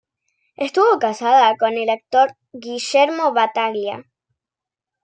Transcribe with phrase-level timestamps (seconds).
[0.55, 4.03] Estuvo casada con el actor Guillermo Battaglia.